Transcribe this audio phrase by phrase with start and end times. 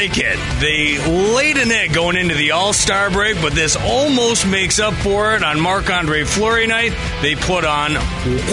[0.00, 0.38] Like it.
[0.60, 4.94] They laid an egg going into the All Star break, but this almost makes up
[4.94, 6.94] for it on Marc Andre Fleury night.
[7.20, 7.96] They put on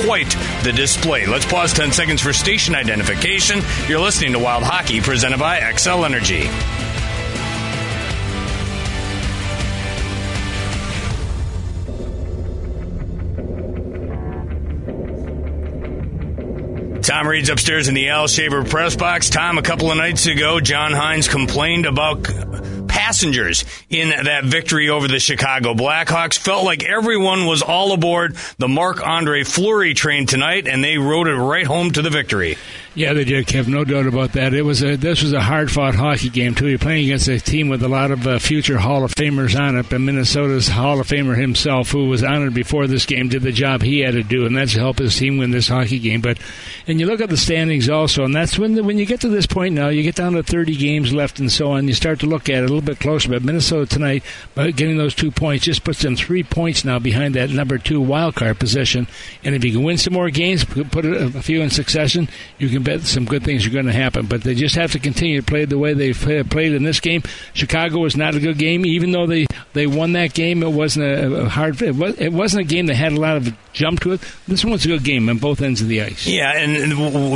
[0.03, 1.25] quite the display.
[1.25, 3.61] Let's pause 10 seconds for station identification.
[3.87, 6.49] You're listening to Wild Hockey presented by Xcel Energy.
[17.17, 19.31] Tom Reid's upstairs in the Al Shaver press box.
[19.31, 22.27] Tom, a couple of nights ago, John Hynes complained about
[22.87, 26.37] passengers in that victory over the Chicago Blackhawks.
[26.37, 31.27] Felt like everyone was all aboard the Marc Andre Fleury train tonight, and they rode
[31.27, 32.55] it right home to the victory.
[32.97, 33.67] Yeah, they did, Kev.
[33.67, 34.55] No doubt about that.
[34.55, 36.67] It was a this was a hard fought hockey game too.
[36.67, 39.77] You're playing against a team with a lot of uh, future Hall of Famers on
[39.77, 39.87] it.
[39.87, 43.83] But Minnesota's Hall of Famer himself, who was honored before this game, did the job
[43.83, 46.21] he had to do, and that's to help his team win this hockey game.
[46.21, 46.39] But
[46.87, 49.29] and you look at the standings also, and that's when the, when you get to
[49.29, 51.87] this point now, you get down to 30 games left and so on.
[51.87, 53.29] You start to look at it a little bit closer.
[53.29, 54.23] But Minnesota tonight,
[54.55, 58.01] by getting those two points, just puts them three points now behind that number two
[58.01, 59.05] wild card position.
[59.43, 62.86] And if you can win some more games, put a few in succession, you can
[62.87, 64.27] bet some good things are going to happen.
[64.27, 66.17] But they just have to continue to play the way they've
[66.49, 67.21] played in this game.
[67.53, 70.63] Chicago was not a good game, even though they, they won that game.
[70.63, 71.81] It wasn't a, hard.
[71.81, 74.21] It, was, it wasn't a game that had a lot of jump to it.
[74.47, 76.25] This one's a good game on both ends of the ice.
[76.25, 76.91] Yeah, and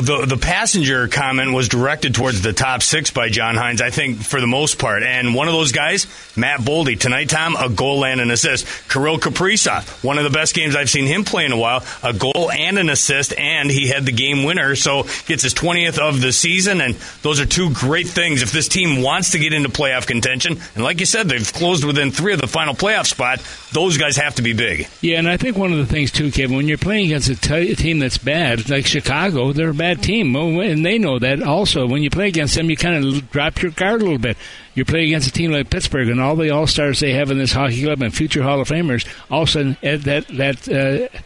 [0.05, 3.81] the the passenger comment was directed towards the top six by John Hynes.
[3.81, 7.55] I think for the most part, and one of those guys, Matt Boldy, tonight, Tom,
[7.55, 8.67] a goal and an assist.
[8.89, 12.13] Kirill Kaprizov, one of the best games I've seen him play in a while, a
[12.13, 16.21] goal and an assist, and he had the game winner, so gets his 20th of
[16.21, 18.41] the season, and those are two great things.
[18.41, 21.83] If this team wants to get into playoff contention, and like you said, they've closed
[21.83, 23.41] within three of the final playoff spot,
[23.71, 24.87] those guys have to be big.
[25.01, 27.35] Yeah, and I think one of the things too, Kevin, when you're playing against a,
[27.35, 31.41] t- team that's bad, like Chicago, they're a bad team, and they know that.
[31.41, 34.37] Also, when you play against them, you kind of drop your guard a little bit
[34.73, 37.37] you play against a team like Pittsburgh and all the all stars they have in
[37.37, 41.17] this hockey club and future Hall of Famers, all of a sudden that that uh,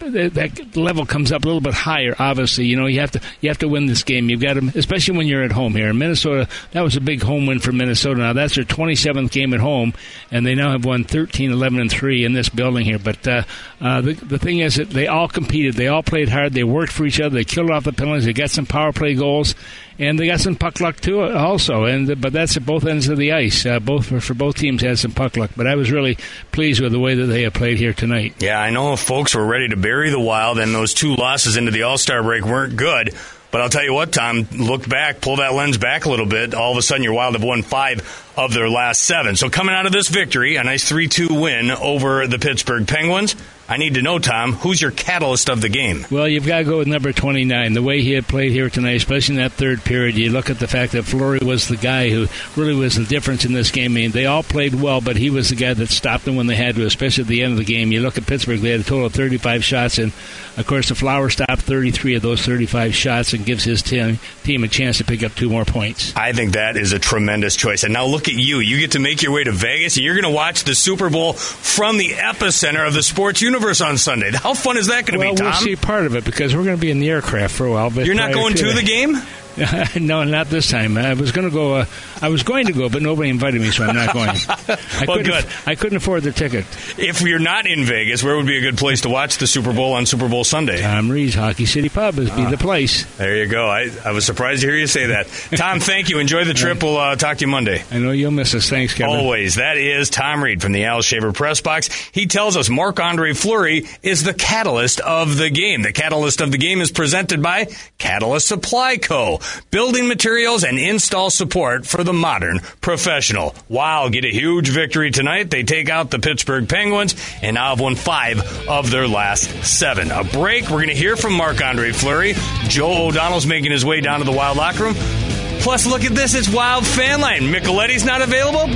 [0.00, 2.14] that level comes up a little bit higher.
[2.18, 4.30] Obviously, you know you have to you have to win this game.
[4.30, 6.48] You've got to, especially when you're at home here in Minnesota.
[6.72, 8.20] That was a big home win for Minnesota.
[8.20, 9.92] Now that's their 27th game at home,
[10.30, 12.98] and they now have won 13, 11, and three in this building here.
[12.98, 13.42] But uh,
[13.80, 15.74] uh, the the thing is that they all competed.
[15.74, 16.54] They all played hard.
[16.54, 17.34] They worked for each other.
[17.34, 18.24] They killed off the penalties.
[18.24, 19.54] They got some power play goals
[19.98, 21.84] and they got some puck luck too, also.
[21.84, 23.64] And but that's at both ends of the ice.
[23.64, 25.50] Uh, both for, for, both teams had some puck luck.
[25.56, 26.18] But I was really
[26.52, 28.34] pleased with the way that they have played here tonight.
[28.38, 31.70] Yeah, I know folks were ready to bury the Wild, and those two losses into
[31.70, 33.14] the All Star break weren't good.
[33.50, 36.52] But I'll tell you what, Tom, look back, pull that lens back a little bit.
[36.52, 39.36] All of a sudden, your Wild have won five of their last seven.
[39.36, 43.34] So coming out of this victory, a nice 3 2 win over the Pittsburgh Penguins.
[43.68, 46.06] I need to know, Tom, who's your catalyst of the game?
[46.08, 47.72] Well, you've got to go with number 29.
[47.72, 50.60] The way he had played here tonight, especially in that third period, you look at
[50.60, 53.92] the fact that Fleury was the guy who really was the difference in this game.
[53.92, 56.46] I mean, they all played well, but he was the guy that stopped them when
[56.46, 57.90] they had to, especially at the end of the game.
[57.90, 60.12] You look at Pittsburgh, they had a total of 35 shots, and
[60.56, 64.62] of course, the Flower stopped 33 of those 35 shots and gives his team, team
[64.62, 66.14] a chance to pick up two more points.
[66.14, 67.82] I think that is a tremendous choice.
[67.82, 68.60] And now look at you.
[68.60, 71.10] You get to make your way to Vegas, and you're going to watch the Super
[71.10, 74.30] Bowl from the epicenter of the sports universe on Sunday.
[74.32, 75.46] How fun is that going to well, be, Tom?
[75.46, 77.70] We'll see part of it because we're going to be in the aircraft for a
[77.70, 77.90] while.
[77.90, 79.16] But you're not going to the game?
[80.00, 80.98] no, not this time.
[80.98, 81.76] I was going to go.
[81.76, 81.86] Uh,
[82.20, 84.28] I was going to go, but nobody invited me, so I'm not going.
[84.68, 85.46] I well, good.
[85.66, 86.66] I couldn't afford the ticket.
[86.98, 89.72] If you're not in Vegas, where would be a good place to watch the Super
[89.72, 90.80] Bowl on Super Bowl Sunday?
[90.82, 93.04] Tom Reid's Hockey City Pub is be the place.
[93.16, 93.68] There you go.
[93.68, 95.28] I, I was surprised to hear you say that.
[95.56, 96.18] Tom, thank you.
[96.18, 96.82] Enjoy the trip.
[96.82, 97.82] We'll uh, talk to you Monday.
[97.90, 98.68] I know you'll miss us.
[98.68, 99.16] Thanks, Kevin.
[99.16, 99.54] Always.
[99.54, 101.88] That is Tom Reid from the Al Shaver Press Box.
[102.12, 105.82] He tells us Marc Andre Fleury is the catalyst of the game.
[105.82, 107.68] The catalyst of the game is presented by
[107.98, 109.40] Catalyst Supply Co.
[109.70, 113.54] Building materials and install support for the modern professional.
[113.68, 115.50] Wow, get a huge victory tonight.
[115.50, 120.10] They take out the Pittsburgh Penguins and now have won five of their last seven.
[120.10, 120.64] A break.
[120.64, 122.34] We're going to hear from Marc Andre Fleury.
[122.68, 125.45] Joe O'Donnell's making his way down to the Wild locker room.
[125.60, 126.34] Plus, look at this.
[126.34, 127.42] It's Wild Fan Line.
[127.42, 128.66] Micheletti's not available.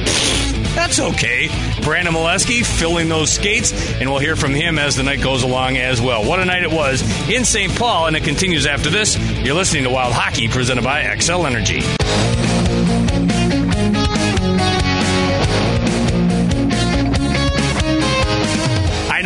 [0.74, 1.48] That's okay.
[1.82, 5.78] Brandon Molesky filling those skates, and we'll hear from him as the night goes along
[5.78, 6.24] as well.
[6.24, 7.74] What a night it was in St.
[7.76, 9.18] Paul, and it continues after this.
[9.44, 11.80] You're listening to Wild Hockey presented by Xcel Energy.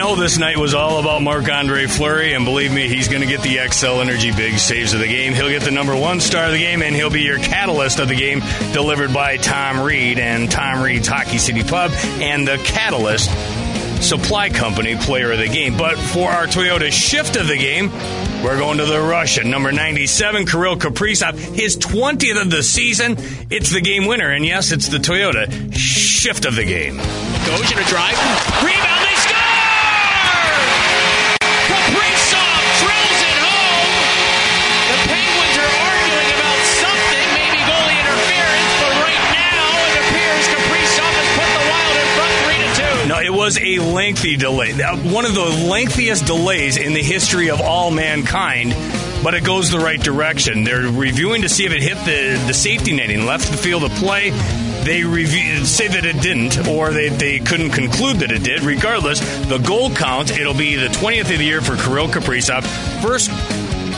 [0.05, 3.27] Know this night was all about Marc Andre Fleury, and believe me, he's going to
[3.27, 5.33] get the Xcel Energy big saves of the game.
[5.33, 8.09] He'll get the number one star of the game, and he'll be your catalyst of
[8.09, 8.41] the game,
[8.75, 11.91] delivered by Tom Reid and Tom Reid's Hockey City Pub
[12.21, 13.31] and the Catalyst
[14.07, 15.79] Supply Company player of the game.
[15.79, 17.91] But for our Toyota shift of the game,
[18.45, 23.17] We're going to the Russian, number 97, Kirill Kaprizov, his 20th of the season.
[23.49, 26.99] It's the game winner, and yes, it's the Toyota shift of the game.
[26.99, 28.19] Goes in a drive,
[28.63, 29.14] rebound,
[43.45, 44.73] was a lengthy delay.
[44.73, 48.71] Uh, One of the lengthiest delays in the history of all mankind,
[49.23, 50.65] but it goes the right direction.
[50.65, 53.91] They're reviewing to see if it hit the, the safety netting, left the field of
[53.97, 54.31] play.
[54.85, 58.63] They review, say that it didn't, or they, they couldn't conclude that it did.
[58.63, 62.63] Regardless, the goal count, it'll be the 20th of the year for Kirill Kaprizov.
[63.03, 63.31] First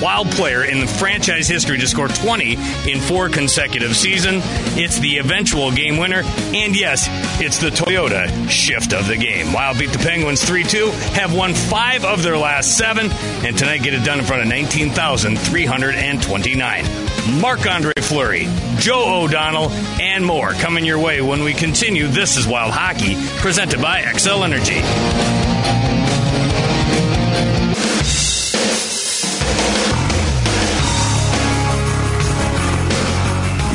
[0.01, 2.55] wild player in the franchise history to score 20
[2.91, 4.43] in four consecutive seasons.
[4.77, 7.09] It's the eventual game winner, and yes,
[7.41, 9.53] it's the Toyota shift of the game.
[9.53, 13.83] Wild beat the Penguins 3 2, have won five of their last seven, and tonight
[13.83, 17.41] get it done in front of 19,329.
[17.41, 18.47] Marc Andre Fleury,
[18.79, 19.71] Joe O'Donnell,
[20.01, 22.07] and more coming your way when we continue.
[22.07, 25.46] This is Wild Hockey, presented by Xcel Energy.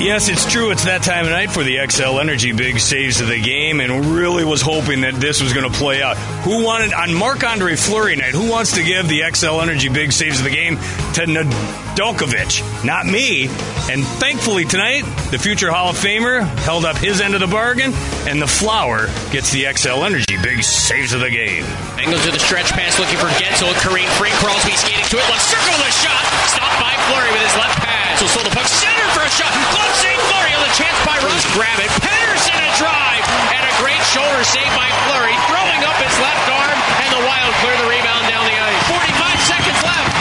[0.01, 0.71] Yes, it's true.
[0.71, 4.17] It's that time of night for the Xcel Energy big saves of the game, and
[4.17, 6.17] really was hoping that this was going to play out.
[6.41, 8.33] Who wanted on Marc Andre Fleury night?
[8.33, 10.77] Who wants to give the Xcel Energy big saves of the game
[11.13, 12.83] to Nedeljkovic?
[12.83, 13.45] Not me.
[13.93, 17.93] And thankfully tonight, the future Hall of Famer held up his end of the bargain,
[18.25, 21.63] and the Flower gets the Xcel Energy big saves of the game.
[21.93, 23.69] Bengals to the stretch pass looking for Guentzel.
[23.85, 25.29] Kareem Free Crosby skating to it.
[25.29, 26.25] Left circle a shot.
[26.49, 28.19] Stopped by Fleury with his left pass.
[28.19, 29.51] So sold the puck center shot.
[29.71, 31.47] Glove save Fleury on the chance by Rust.
[31.55, 31.91] Grab it.
[32.03, 33.23] Pettersson a drive.
[33.55, 35.35] And a great shoulder save by Fleury.
[35.47, 36.77] Throwing up his left arm.
[36.99, 38.81] And the Wild clear the rebound down the ice.
[38.91, 40.11] 45 seconds left.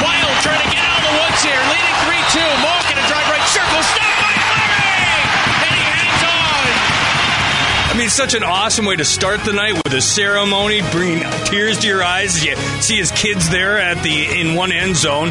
[0.00, 1.60] Wild trying to get out of the woods here.
[1.68, 2.64] Leading 3 2.
[2.64, 3.82] Malkin a drive right circle.
[3.84, 5.20] Stopped by Fleury.
[5.68, 6.64] And he hangs on.
[7.92, 11.78] I mean, such an awesome way to start the night with a ceremony, bringing tears
[11.80, 15.30] to your eyes as you see his kids there at the in one end zone,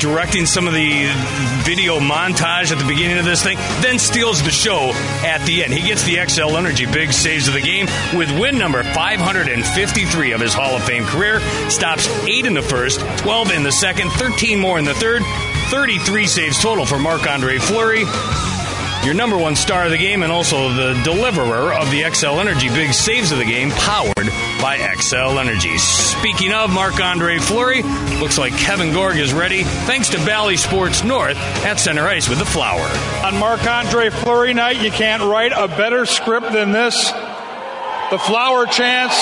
[0.00, 1.10] directing some of the
[1.64, 4.90] video montage at the beginning of this thing, then steals the show
[5.24, 5.72] at the end.
[5.72, 7.86] He gets the Xcel Energy big saves of the game
[8.16, 11.40] with win number 553 of his Hall of Fame career.
[11.68, 15.22] Stops eight in the first, 12 in the second, 13 more in the third,
[15.70, 18.04] 33 saves total for Marc Andre Fleury
[19.04, 22.68] your number one star of the game and also the deliverer of the Xcel Energy
[22.68, 24.28] big saves of the game, powered
[24.60, 25.78] by Xcel Energy.
[25.78, 27.82] Speaking of Marc Andre Fleury,
[28.20, 32.38] looks like Kevin Gorg is ready thanks to Bally Sports North at center ice with
[32.38, 32.86] the flower.
[33.24, 37.10] On Marc Andre Fleury night, you can't write a better script than this.
[38.10, 39.14] The flower chance.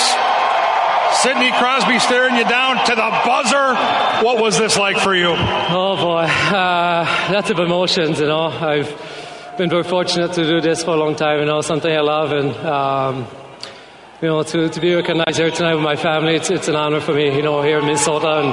[1.21, 3.75] Sidney Crosby staring you down to the buzzer.
[4.25, 5.33] What was this like for you?
[5.35, 8.19] Oh boy, uh, lots of emotions.
[8.19, 11.39] You know, I've been very fortunate to do this for a long time.
[11.39, 13.27] You know, something I love, and um,
[14.21, 16.99] you know, to, to be recognized here tonight with my family, it's, it's an honor
[16.99, 17.35] for me.
[17.35, 18.47] You know, here in Minnesota, and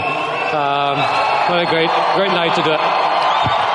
[0.54, 0.99] um,
[1.50, 2.80] what a great great night to do it.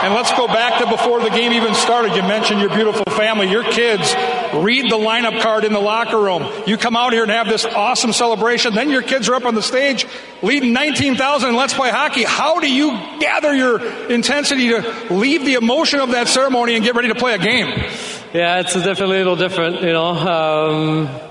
[0.01, 2.15] And let's go back to before the game even started.
[2.15, 4.13] You mentioned your beautiful family, your kids.
[4.53, 6.49] Read the lineup card in the locker room.
[6.65, 8.73] You come out here and have this awesome celebration.
[8.73, 10.05] Then your kids are up on the stage
[10.41, 12.23] leading 19,000 in Let's Play Hockey.
[12.23, 16.95] How do you gather your intensity to leave the emotion of that ceremony and get
[16.95, 17.67] ready to play a game?
[18.33, 19.81] Yeah, it's definitely a little different.
[19.81, 20.05] You know.
[20.05, 21.28] Um,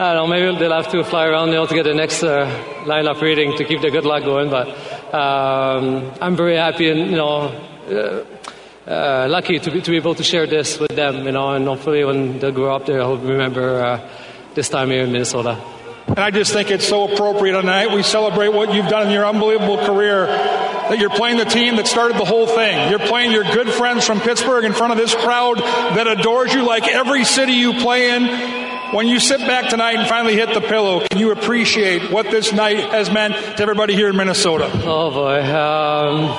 [0.00, 2.46] I don't know, maybe they'll have to fly around you to get the next uh,
[2.86, 4.48] lineup reading to keep the good luck going.
[4.48, 4.68] But
[5.12, 7.52] um, I'm very happy and you know
[7.86, 11.26] uh, uh, lucky to be, to be able to share this with them.
[11.26, 14.08] You know, and hopefully when they grow up, they'll remember uh,
[14.54, 15.62] this time here in Minnesota.
[16.06, 17.94] And I just think it's so appropriate tonight.
[17.94, 20.24] we celebrate what you've done in your unbelievable career.
[20.24, 22.88] That you're playing the team that started the whole thing.
[22.88, 26.62] You're playing your good friends from Pittsburgh in front of this crowd that adores you
[26.62, 28.59] like every city you play in.
[28.92, 32.52] When you sit back tonight and finally hit the pillow, can you appreciate what this
[32.52, 34.68] night has meant to everybody here in Minnesota?
[34.84, 36.36] Oh boy, um,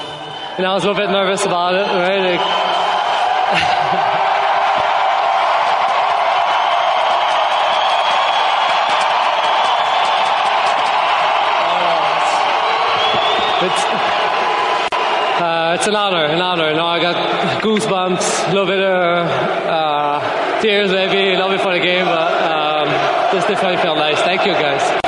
[0.62, 2.32] know, I was a little bit nervous about it, right?
[2.32, 2.42] Like,
[13.64, 13.86] it's
[15.42, 16.70] uh, it's an honor, an honor.
[16.70, 19.28] You know, I got goosebumps, a little bit of
[19.68, 22.88] uh, tears, maybe a little bit for the game, but um,
[23.34, 24.20] this definitely felt nice.
[24.22, 25.02] Thank you, guys.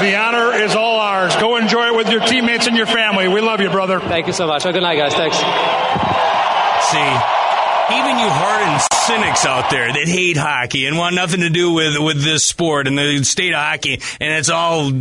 [0.00, 1.34] The honor is all ours.
[1.36, 3.26] Go enjoy it with your teammates and your family.
[3.26, 3.98] We love you, brother.
[3.98, 4.62] Thank you so much.
[4.62, 5.12] Have a good night, guys.
[5.14, 5.36] Thanks.
[5.36, 5.42] See,
[7.98, 11.98] even you hardened cynics out there that hate hockey and want nothing to do with,
[11.98, 14.92] with this sport and the state of hockey, and it's all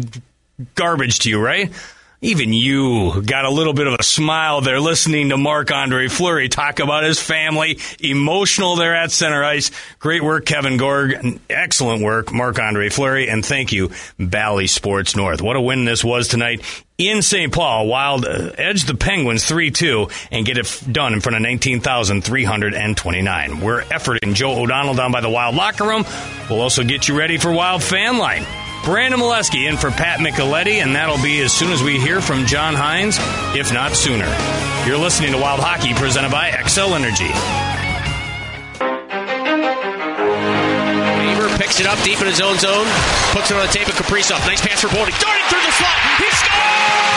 [0.74, 1.72] garbage to you, right?
[2.22, 6.50] Even you got a little bit of a smile there listening to Marc Andre Fleury
[6.50, 7.78] talk about his family.
[8.00, 9.70] Emotional there at center ice.
[10.00, 11.40] Great work, Kevin Gorg.
[11.48, 13.30] Excellent work, Marc Andre Fleury.
[13.30, 15.44] And thank you, Bally Sports North.
[15.44, 16.64] What a win this was tonight
[16.98, 17.54] in St.
[17.54, 17.86] Paul.
[17.86, 23.60] Wild uh, edge the Penguins 3 2 and get it done in front of 19,329.
[23.60, 26.04] We're efforting Joe O'Donnell down by the Wild locker room.
[26.50, 28.44] We'll also get you ready for Wild Fan Line.
[28.88, 32.46] Brandon Molesky in for Pat Micheletti, and that'll be as soon as we hear from
[32.46, 33.20] John Hynes,
[33.54, 34.24] if not sooner.
[34.88, 37.28] You're listening to Wild Hockey presented by Xcel Energy.
[41.20, 42.88] Faber picks it up deep in his own zone,
[43.36, 44.40] puts it on the tape of Kaprizov.
[44.48, 45.12] Nice pass for Boldy.
[45.20, 46.00] Darting through the slot.
[46.24, 47.17] He scores!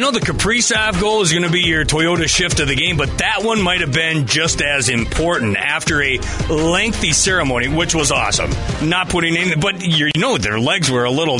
[0.00, 3.18] Know the Kaprizov goal is going to be your Toyota shift of the game, but
[3.18, 6.16] that one might have been just as important after a
[6.48, 8.50] lengthy ceremony, which was awesome.
[8.88, 11.38] Not putting in, but you know their legs were a little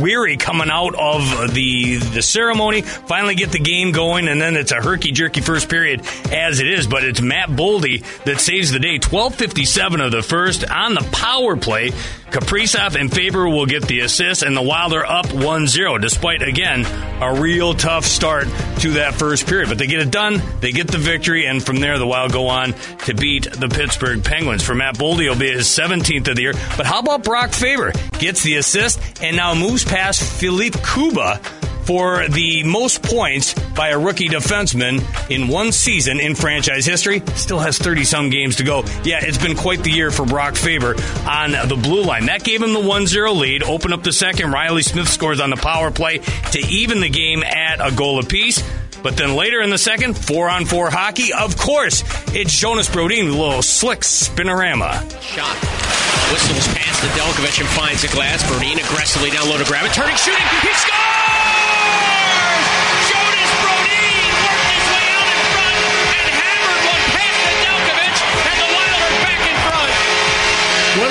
[0.00, 2.82] weary coming out of the the ceremony.
[2.82, 6.66] Finally get the game going, and then it's a herky jerky first period as it
[6.66, 6.86] is.
[6.86, 8.98] But it's Matt Boldy that saves the day.
[8.98, 11.92] Twelve fifty seven of the first on the power play.
[12.34, 16.84] Kaprizov and Faber will get the assist, and the Wild are up 1-0, despite again
[17.22, 18.48] a real tough start
[18.80, 19.68] to that first period.
[19.68, 22.48] But they get it done, they get the victory, and from there the Wild go
[22.48, 22.72] on
[23.04, 24.64] to beat the Pittsburgh Penguins.
[24.64, 26.54] For Matt Boldy, it'll be his 17th of the year.
[26.76, 31.40] But how about Brock Faber gets the assist and now moves past Filip Kuba
[31.84, 37.22] for the most points by a rookie defenseman in one season in franchise history.
[37.34, 38.84] Still has 30 some games to go.
[39.04, 40.94] Yeah, it's been quite the year for Brock Faber
[41.26, 42.26] on the blue line.
[42.26, 43.62] That gave him the 1 0 lead.
[43.62, 44.52] Open up the second.
[44.52, 46.18] Reilly Smith scores on the power play
[46.52, 48.62] to even the game at a goal apiece.
[49.02, 51.34] But then later in the second, four on four hockey.
[51.34, 52.02] Of course,
[52.34, 54.92] it's Jonas Brodin a little slick spinorama.
[55.20, 55.56] Shot.
[56.32, 58.42] Whistles past Nedeljkovic and finds the glass.
[58.50, 59.92] Brodin aggressively down low to grab it.
[59.92, 60.40] Turning, shooting.
[60.62, 61.23] He scores!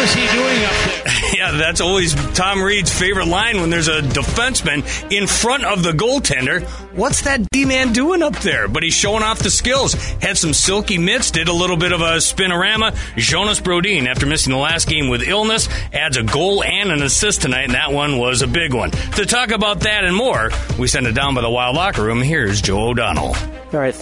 [0.03, 1.03] Is he doing up there?
[1.33, 5.91] Yeah, that's always Tom Reid's favorite line when there's a defenseman in front of the
[5.91, 6.61] goaltender.
[6.95, 8.67] What's that D man doing up there?
[8.67, 9.93] But he's showing off the skills.
[9.93, 12.95] Had some silky mitts, did a little bit of a spinorama.
[13.17, 17.41] Jonas Brodin, after missing the last game with illness, adds a goal and an assist
[17.41, 18.91] tonight, and that one was a big one.
[18.91, 22.21] To talk about that and more, we send it down by the Wild locker room.
[22.21, 23.35] Here's Joe O'Donnell.
[23.73, 23.95] All right.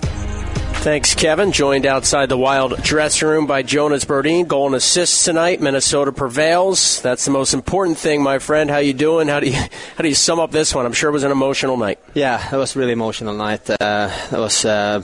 [0.82, 1.52] Thanks, Kevin.
[1.52, 4.48] Joined outside the Wild dressing room by Jonas Brodin.
[4.48, 5.62] Goal and assists tonight.
[5.62, 7.00] Minnesota prevails.
[7.04, 8.68] That's the most important thing, my friend.
[8.68, 9.28] How you doing?
[9.28, 9.54] How do you
[9.96, 10.88] how do you sum up this one?
[10.88, 12.00] I'm sure it was an emotional night.
[12.16, 13.70] Yeah, it was really emotional night.
[13.70, 15.04] Uh, it was uh,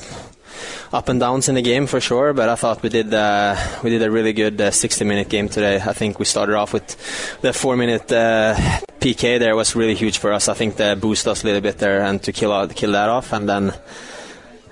[0.92, 3.92] up and downs in the game for sure, but I thought we did uh, we
[3.92, 5.76] did a really good 60 minute game today.
[5.76, 6.98] I think we started off with
[7.42, 8.56] the four minute uh,
[9.00, 10.50] PK there was really huge for us.
[10.50, 13.10] I think that boosted us a little bit there and to kill out kill that
[13.10, 13.76] off, and then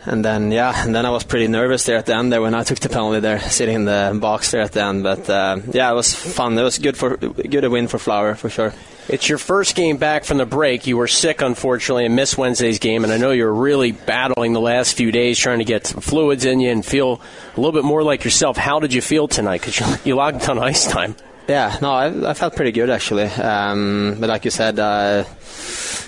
[0.06, 2.54] and then yeah, and then I was pretty nervous there at the end there when
[2.54, 5.04] I took the penalty there, sitting in the box there at the end.
[5.04, 6.58] But uh, yeah, it was fun.
[6.58, 8.74] It was good for good a win for Flower for sure.
[9.08, 10.88] It's your first game back from the break.
[10.88, 13.04] You were sick, unfortunately, and missed Wednesday's game.
[13.04, 16.44] And I know you're really battling the last few days trying to get some fluids
[16.44, 17.22] in you and feel
[17.56, 18.58] a little bit more like yourself.
[18.58, 19.62] How did you feel tonight?
[19.62, 21.16] Because you, you logged on ice time.
[21.48, 23.26] Yeah, no, I, I felt pretty good actually.
[23.26, 25.26] Um, but like you said, uh,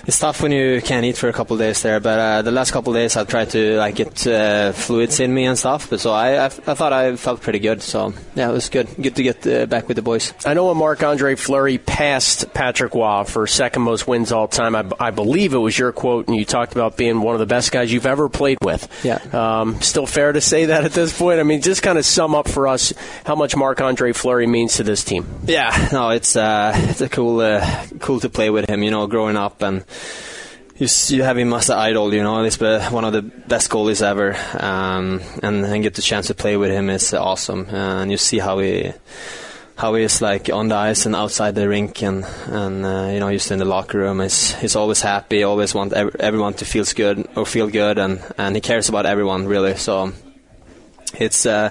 [0.08, 2.00] it's tough when you can't eat for a couple of days there.
[2.00, 5.32] But uh, the last couple of days, I've tried to like get uh, fluids in
[5.32, 5.90] me and stuff.
[5.90, 7.82] But so I, I, I, thought I felt pretty good.
[7.82, 8.88] So yeah, it was good.
[9.00, 10.32] Good to get uh, back with the boys.
[10.46, 14.74] I know when Marc Andre Fleury passed Patrick Roy for second most wins all time.
[14.74, 17.46] I, I, believe it was your quote, and you talked about being one of the
[17.46, 18.88] best guys you've ever played with.
[19.04, 19.20] Yeah.
[19.32, 21.40] Um, still fair to say that at this point.
[21.40, 22.92] I mean, just kind of sum up for us
[23.24, 25.26] how much Marc Andre Fleury means to this team.
[25.44, 28.82] Yeah, no, it's uh, it's a cool uh, cool to play with him.
[28.82, 29.84] You know, growing up and
[30.78, 32.42] you, you have him as an idol, you know.
[32.44, 36.56] He's one of the best goalies ever, um, and, and get the chance to play
[36.56, 37.66] with him is awesome.
[37.68, 38.92] Uh, and you see how he
[39.76, 43.18] how he is like on the ice and outside the rink, and and uh, you
[43.18, 44.20] know just in the locker room.
[44.20, 48.22] He's he's always happy, always want ev- everyone to feel good or feel good, and
[48.38, 49.74] and he cares about everyone really.
[49.74, 50.12] So
[51.14, 51.44] it's.
[51.44, 51.70] Uh,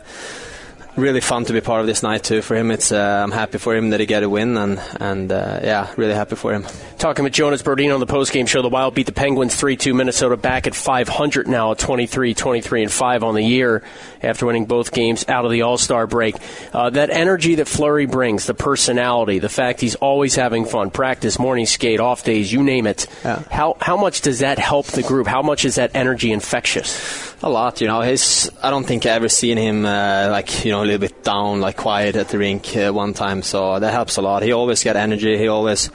[0.98, 2.42] really fun to be part of this night too.
[2.42, 5.32] For him, it's uh, I'm happy for him that he got a win, and and
[5.32, 6.66] uh, yeah, really happy for him.
[6.98, 9.96] Talking with Jonas Brodin on the postgame show, the Wild beat the Penguins 3-2.
[9.96, 13.84] Minnesota back at 500 now at 23, 23 and 5 on the year
[14.24, 16.36] after winning both games out of the All-Star break.
[16.74, 21.38] Uh, that energy that Fleury brings, the personality, the fact he's always having fun, practice,
[21.38, 23.06] morning skate, off days, you name it.
[23.24, 23.44] Yeah.
[23.51, 25.27] How how much does that help the group?
[25.27, 27.36] How much is that energy infectious?
[27.44, 28.01] A lot, you know.
[28.01, 28.50] He's.
[28.63, 31.62] I don't think I ever seen him uh, like you know a little bit down,
[31.62, 33.44] like quiet at the rink uh, one time.
[33.44, 34.41] So that helps a lot.
[34.41, 35.38] He always got energy.
[35.38, 35.91] He always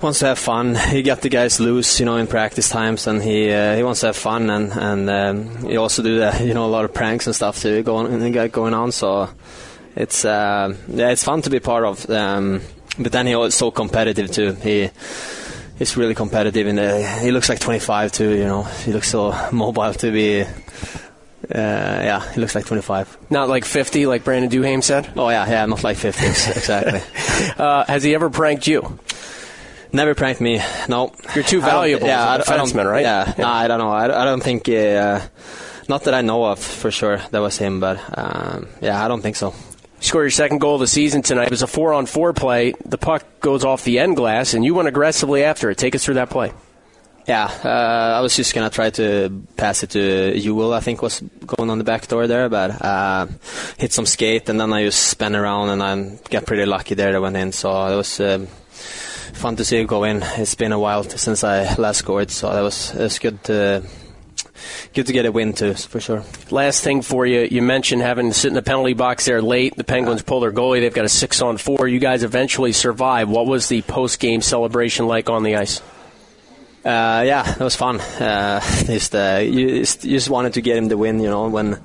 [0.00, 0.74] wants to have fun.
[0.74, 4.00] He got the guys loose, you know, in practice times, and he uh, he wants
[4.00, 6.94] to have fun, and and um, he also do that, you know, a lot of
[6.94, 8.90] pranks and stuff too going going on.
[8.90, 9.28] So
[9.96, 12.08] it's uh, yeah, it's fun to be part of.
[12.08, 12.62] Um,
[12.98, 14.52] but then he's so competitive too.
[14.54, 14.90] He
[15.80, 19.32] he's really competitive in the, he looks like 25 too you know he looks so
[19.52, 20.46] mobile to be uh,
[21.54, 25.10] yeah he looks like 25 Not like 50, like Brandon Duhaime said.
[25.16, 27.00] oh yeah yeah not like 50 exactly
[27.58, 28.98] Uh, has he ever pranked you?
[29.92, 33.02] never pranked me no You're too valuable yeah, as a I don't- defenseman, right?
[33.02, 33.44] yeah, Yeah.
[33.44, 35.20] Nah, I don't know I, I don't think uh,
[35.88, 39.22] not that I know of for sure that was him but um, yeah I don't
[39.22, 39.54] think so
[40.00, 41.44] score your second goal of the season tonight.
[41.44, 42.74] It was a four on four play.
[42.84, 45.78] The puck goes off the end glass, and you went aggressively after it.
[45.78, 46.52] Take us through that play.
[47.26, 50.72] Yeah, uh, I was just gonna try to pass it to Ewell.
[50.72, 53.26] I think was going on the back door there, but uh,
[53.78, 57.12] hit some skate and then I just spun around and I got pretty lucky there.
[57.12, 60.22] That went in, so it was um, fun to see it go in.
[60.22, 63.84] It's been a while since I last scored, so that was it was good to
[64.94, 66.24] good to get a win too, for sure.
[66.50, 69.76] Last thing for you, you mentioned having to sit in the penalty box there late.
[69.76, 70.80] The Penguins pull their goalie.
[70.80, 71.88] They've got a six on four.
[71.88, 73.28] You guys eventually survive.
[73.28, 75.80] What was the post game celebration like on the ice?
[76.84, 78.00] Uh, yeah, it was fun.
[78.00, 81.48] Uh, just, uh, you, just, you just wanted to get him the win, you know,
[81.48, 81.78] when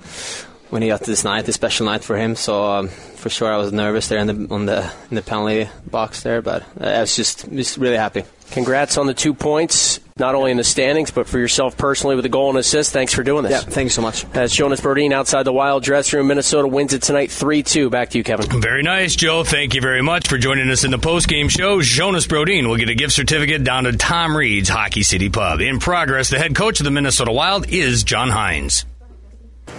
[0.69, 2.35] when he got this night, a special night for him.
[2.35, 5.69] So um, for sure, I was nervous there in the on the in the penalty
[5.89, 8.23] box there, but uh, I was just just really happy.
[8.51, 12.23] Congrats on the two points, not only in the standings, but for yourself personally with
[12.23, 12.93] a goal and assist.
[12.93, 13.51] Thanks for doing this.
[13.51, 14.23] Yeah, thank you so much.
[14.31, 16.27] That's Jonas Brodin outside the Wild dressing room.
[16.27, 17.89] Minnesota wins it tonight 3 2.
[17.89, 18.61] Back to you, Kevin.
[18.61, 19.43] Very nice, Joe.
[19.43, 21.81] Thank you very much for joining us in the post-game show.
[21.81, 25.59] Jonas Brodin will get a gift certificate down to Tom Reid's Hockey City Pub.
[25.59, 28.85] In progress, the head coach of the Minnesota Wild is John Hynes.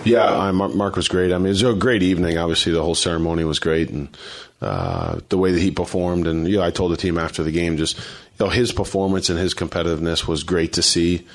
[0.05, 1.33] Yeah, I, Marc, Marc was great.
[1.33, 2.37] I mean, it was a great evening.
[2.37, 4.15] Obviously, the whole ceremony was great, and
[4.61, 6.27] uh, the way that he performed.
[6.27, 8.03] And you know, I told the team after the game, just you
[8.41, 11.27] know, his performance and his competitiveness was great to see.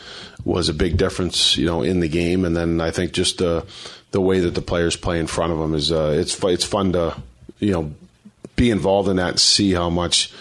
[0.44, 2.46] Was a big difference, you know, in the game.
[2.46, 3.66] And then I think just the
[4.12, 6.94] the way that the players play in front of him is uh, it's it's fun
[6.94, 7.16] to
[7.60, 7.92] you know
[8.56, 10.32] be involved in that, and see how much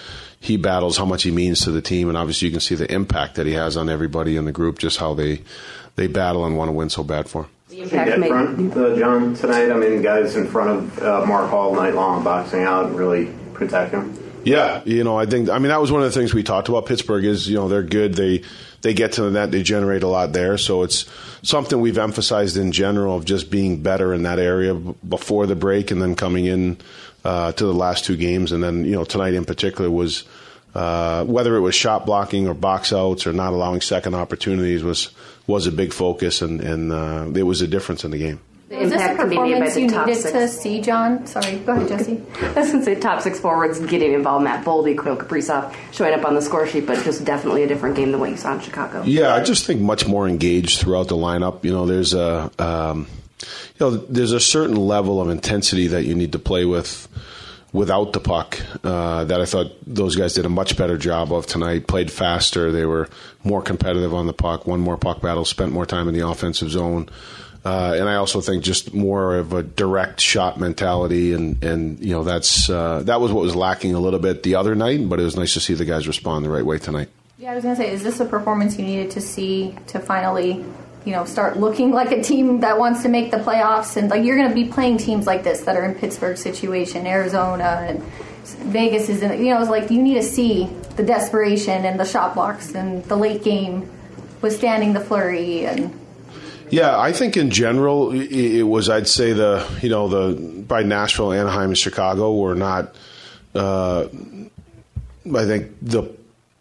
[0.41, 2.91] he battles, how much he means to the team, and obviously you can see the
[2.93, 5.43] impact that he has on everybody in the group, just how they
[5.97, 7.51] they battle and want to win so bad for him.
[7.71, 9.71] Get front, uh, John, tonight.
[9.71, 13.33] I mean, guys in front of uh, Marc all night long, boxing out and really
[13.55, 14.20] protecting him.
[14.45, 16.69] Yeah, you know, I think I mean that was one of the things we talked
[16.69, 16.87] about.
[16.87, 18.15] Pittsburgh is you know they're good.
[18.15, 18.43] They
[18.83, 19.51] they get to the net.
[19.51, 20.57] They generate a lot there.
[20.59, 21.07] So it's
[21.43, 25.91] something we've emphasized in general of just being better in that area before the break
[25.91, 26.79] and then coming in
[27.25, 28.53] uh, to the last two games.
[28.53, 30.25] And then you know tonight in particular was
[30.75, 35.11] uh, whether it was shot blocking or box outs or not allowing second opportunities was
[35.47, 38.41] was a big focus and and uh, it was a difference in the game.
[38.71, 40.33] Is this a impact can be made by performance the you top needed six.
[40.33, 41.27] to see, John?
[41.27, 42.23] Sorry, go ahead, Jesse.
[42.41, 44.45] I was going to say top six forwards getting involved.
[44.45, 47.97] Matt Boldy, Kirill Kaprizov showing up on the score sheet, but just definitely a different
[47.97, 49.03] game than what you saw in Chicago.
[49.03, 51.65] Yeah, I just think much more engaged throughout the lineup.
[51.65, 53.09] You know, there's a um,
[53.41, 53.47] you
[53.81, 57.09] know there's a certain level of intensity that you need to play with
[57.73, 61.47] without the puck uh, that I thought those guys did a much better job of
[61.47, 61.89] tonight.
[61.89, 63.09] Played faster, they were
[63.43, 66.71] more competitive on the puck, won more puck battles, spent more time in the offensive
[66.71, 67.09] zone.
[67.63, 72.13] Uh, and I also think just more of a direct shot mentality, and, and you
[72.13, 75.21] know that's uh, that was what was lacking a little bit the other night, but
[75.21, 77.11] it was nice to see the guys respond the right way tonight.
[77.39, 79.99] Yeah, I was going to say, is this a performance you needed to see to
[79.99, 80.65] finally,
[81.05, 83.99] you know, start looking like a team that wants to make the playoffs?
[83.99, 87.07] And like you're going to be playing teams like this that are in Pittsburgh's situation,
[87.07, 88.03] Arizona, and
[88.73, 89.45] Vegas is in.
[89.45, 90.65] You know, it's like you need to see
[90.97, 93.91] the desperation and the shot blocks and the late game
[94.41, 95.95] withstanding the flurry and.
[96.71, 98.89] Yeah, I think in general it, was.
[98.89, 102.95] I'd say the you know the by Nashville, Anaheim, and Chicago were not.
[103.55, 104.07] Uh,
[105.27, 106.15] I think the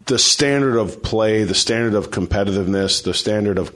[0.06, 3.72] the standard of play, the standard of competitiveness, the standard of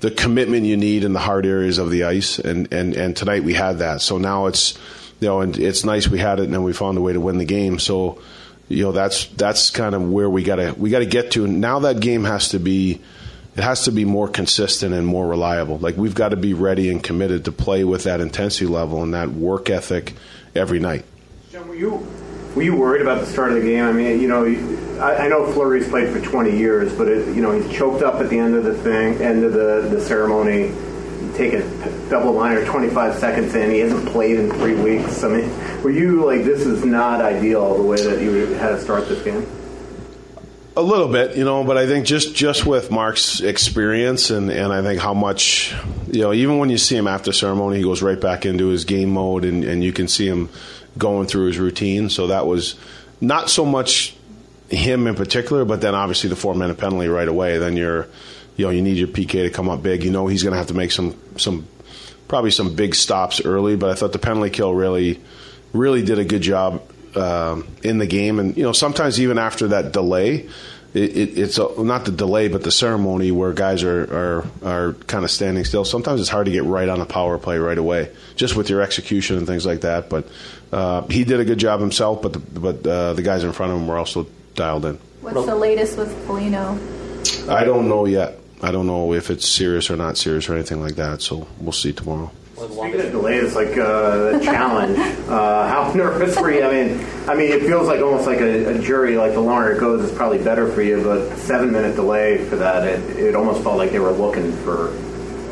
[0.00, 3.44] the commitment you need in the hard areas of the ice, and and and tonight
[3.44, 4.00] we had that.
[4.00, 4.78] So now it's
[5.20, 7.20] you know, and it's nice we had it, and then we found a way to
[7.20, 7.78] win the game.
[7.78, 8.22] So
[8.68, 11.46] you know that's that's kind of where we gotta we gotta get to.
[11.46, 13.00] Now that game has to be
[13.56, 15.78] it has to be more consistent and more reliable.
[15.78, 19.14] Like we've got to be ready and committed to play with that intensity level and
[19.14, 20.14] that work ethic
[20.54, 21.04] every night.
[21.50, 22.06] John, were you
[22.54, 23.84] were you worried about the start of the game?
[23.84, 24.44] I mean, you know,
[25.00, 28.16] I, I know Fleury's played for 20 years, but it, you know he's choked up
[28.16, 30.72] at the end of the thing, end of the the ceremony.
[31.36, 33.70] Take a double liner 25 seconds in.
[33.70, 35.24] He hasn't played in three weeks.
[35.24, 38.80] I mean, were you like, this is not ideal the way that you had to
[38.80, 39.46] start this game?
[40.76, 44.72] A little bit, you know, but I think just just with Marc's experience and and
[44.72, 45.74] I think how much,
[46.12, 48.84] you know, even when you see him after ceremony, he goes right back into his
[48.84, 50.48] game mode, and and you can see him
[50.96, 52.08] going through his routine.
[52.08, 52.76] So that was
[53.20, 54.16] not so much
[54.68, 57.58] him in particular, but then obviously the four minute penalty right away.
[57.58, 58.06] Then you're,
[58.56, 60.04] you know, you need your PK to come up big.
[60.04, 61.66] You know, he's going to have to make some some
[62.28, 63.74] probably some big stops early.
[63.74, 65.20] But I thought the penalty kill really
[65.72, 66.82] really did a good job
[67.16, 68.38] um, in the game.
[68.38, 70.48] And you know, sometimes even after that delay,
[70.92, 74.92] it, it, it's a, not the delay, but the ceremony where guys are, are are
[75.06, 75.84] kind of standing still.
[75.84, 78.82] Sometimes it's hard to get right on a power play right away, just with your
[78.82, 80.08] execution and things like that.
[80.08, 80.28] But
[80.72, 82.22] uh, he did a good job himself.
[82.22, 84.98] But the, but uh, the guys in front of him were also dialed in.
[85.20, 86.78] What's the latest with Foligno?
[87.48, 88.38] I don't know yet.
[88.62, 91.22] I don't know if it's serious or not serious or anything like that.
[91.22, 92.30] So we'll see tomorrow.
[92.68, 96.62] Speaking of delays, like uh, the challenge, uh, how nervous were you?
[96.62, 99.16] I mean, I mean, it feels like almost like a, a, jury.
[99.16, 101.02] Like the longer it goes, it's probably better for you.
[101.02, 104.92] But seven minute delay for that, it, it almost felt like they were looking for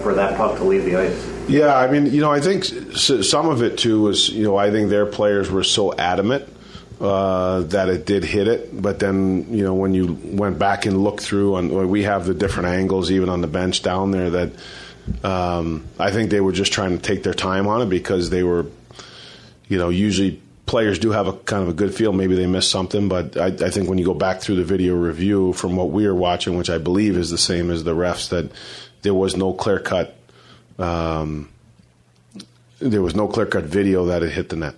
[0.03, 1.31] for that puck to leave the ice.
[1.49, 4.71] Yeah, I mean, you know, I think some of it too was, you know, I
[4.71, 6.47] think their players were so adamant
[7.01, 8.83] uh, that it did hit it.
[8.83, 12.35] But then, you know, when you went back and looked through, and we have the
[12.35, 14.53] different angles even on the bench down there that
[15.25, 18.43] um, I think they were just trying to take their time on it because they
[18.43, 18.67] were,
[19.69, 22.13] you know, usually players do have a kind of a good feel.
[22.13, 24.95] Maybe they missed something, but I, I, think when you go back through the video
[24.95, 28.29] review from what we are watching, which I believe is the same as the refs,
[28.29, 28.53] that
[29.03, 30.17] there was no clear cut.
[30.79, 31.49] Um,
[32.79, 34.75] there was no clear cut video that it hit the net.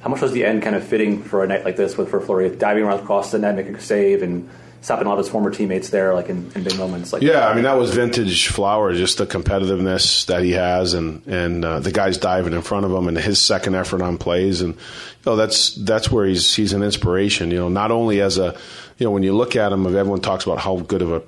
[0.00, 2.20] How much was the end kind of fitting for a night like this with for
[2.20, 4.48] Fleury diving around across the net, making a save, and
[4.80, 7.12] stopping a lot of his former teammates there, like in, in big moments.
[7.12, 11.26] Like yeah, I mean that was vintage Flower, just the competitiveness that he has, and
[11.26, 14.60] and uh, the guys diving in front of him, and his second effort on plays,
[14.60, 14.80] and you
[15.26, 17.50] know that's that's where he's he's an inspiration.
[17.50, 18.56] You know, not only as a
[18.98, 21.22] you know when you look at him, everyone talks about how good of a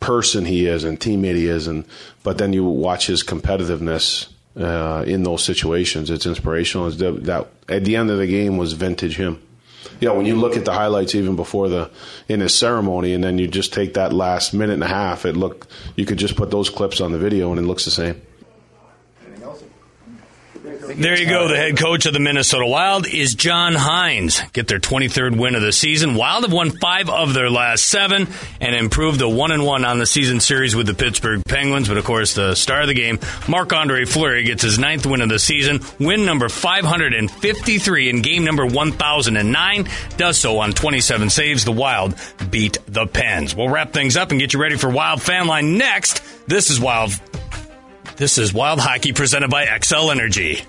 [0.00, 1.84] person he is and teammate he is, and
[2.22, 4.28] but then you watch his competitiveness.
[4.56, 6.88] Uh, in those situations, it's inspirational.
[6.88, 9.40] It's that at the end of the game was vintage him
[10.00, 11.90] you know, when you look at the highlights even before the
[12.28, 15.36] in his ceremony, and then you just take that last minute and a half, it
[15.36, 15.66] look
[15.96, 18.20] you could just put those clips on the video and it looks the same.
[20.96, 21.46] There you go.
[21.46, 24.52] The head coach of the Minnesota Wild is John Hynes.
[24.52, 26.14] Get their 23rd win of the season.
[26.14, 28.26] Wild have won five of their last seven
[28.60, 31.88] and improved the one and one on the season series with the Pittsburgh Penguins.
[31.88, 35.20] But of course, the star of the game, Marc Andre Fleury, gets his ninth win
[35.22, 35.80] of the season.
[35.98, 39.88] Win number 553 in game number 1009.
[40.16, 41.64] Does so on 27 saves.
[41.64, 42.14] The Wild
[42.50, 43.54] beat the Pens.
[43.54, 46.22] We'll wrap things up and get you ready for Wild Fan Line next.
[46.48, 47.12] This is Wild.
[48.16, 50.62] This is Wild Hockey presented by Xcel Energy.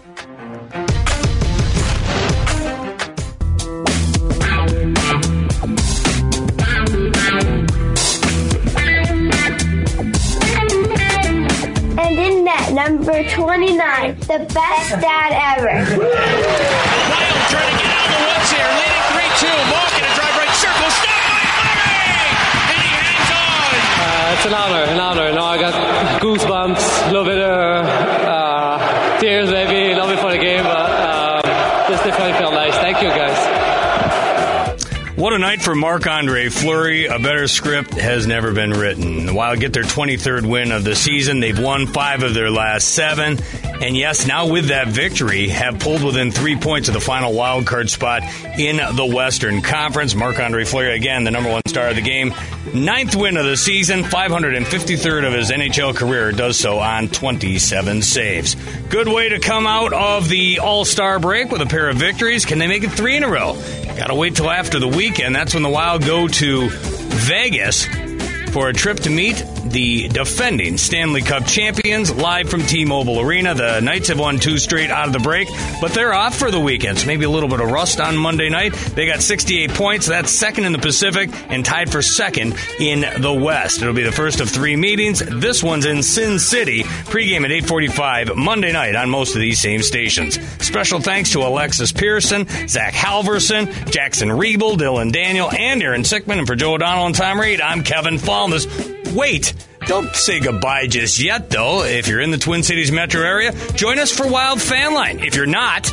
[12.73, 15.85] Number 29, the best dad ever.
[17.49, 18.90] Trying to get out of the woods here,
[35.59, 37.07] for Marc Andre Fleury.
[37.07, 39.25] A better script has never been written.
[39.25, 41.39] The Wild get their 23rd win of the season.
[41.39, 43.37] They've won five of their last seven.
[43.81, 47.65] And yes, now with that victory, have pulled within three points of the final wild
[47.65, 48.23] card spot
[48.57, 50.15] in the Western Conference.
[50.15, 52.33] Marc Andre Fleury, again, the number one star of the game.
[52.73, 58.55] Ninth win of the season, 553rd of his NHL career, does so on 27 saves.
[58.89, 62.45] Good way to come out of the All Star break with a pair of victories.
[62.45, 63.61] Can they make it three in a row?
[63.97, 65.35] Gotta wait till after the weekend.
[65.35, 67.85] That's when the Wild go to Vegas
[68.51, 73.53] for a trip to meet the defending Stanley Cup champions live from T-Mobile Arena.
[73.53, 75.47] The Knights have won two straight out of the break,
[75.79, 76.99] but they're off for the weekend.
[76.99, 78.73] So maybe a little bit of rust on Monday night.
[78.73, 80.07] They got 68 points.
[80.07, 83.81] That's second in the Pacific and tied for second in the West.
[83.81, 85.19] It'll be the first of three meetings.
[85.19, 86.83] This one's in Sin City.
[86.83, 90.37] Pregame at 8:45 Monday night on most of these same stations.
[90.63, 96.39] Special thanks to Alexis Pearson, Zach Halverson, Jackson Riebel, Dylan Daniel, and Aaron Sickman.
[96.39, 99.13] And for Joe O'Donnell and Tom Reid, I'm Kevin Falness.
[99.13, 99.53] Wait,
[99.85, 101.83] Don't say goodbye just yet, though.
[101.83, 105.19] If you're in the Twin Cities metro area, join us for Wild Fan Line.
[105.19, 105.91] If you're not,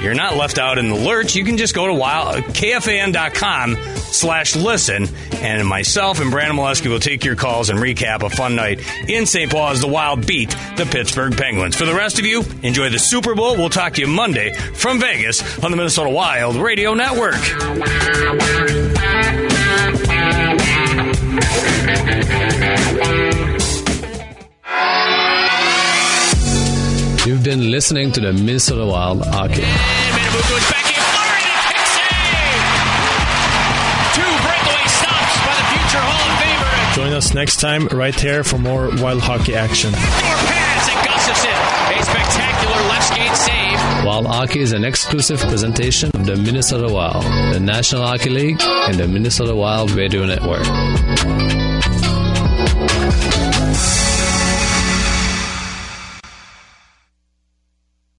[0.00, 1.36] you're not left out in the lurch.
[1.36, 5.08] You can just go to wild, kfan.com slash listen,
[5.42, 9.26] and myself and Brandon Molesky will take your calls and recap a fun night in
[9.26, 9.50] St.
[9.50, 11.76] Paul as the Wild beat the Pittsburgh Penguins.
[11.76, 13.56] For the rest of you, enjoy the Super Bowl.
[13.56, 17.34] We'll talk to you Monday from Vegas on the Minnesota Wild Radio Network.
[27.26, 29.62] You've been listening to the Minnesota Wild Hockey.
[36.94, 39.92] Join us next time right here for more Wild Hockey action.
[44.06, 48.96] Wild Hockey is an exclusive presentation of the Minnesota Wild, the National Hockey League, and
[48.96, 50.62] the Minnesota Wild Radio Network.